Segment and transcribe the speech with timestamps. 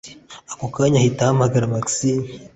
[0.53, 2.25] ako kanya ahita ahamagara maxime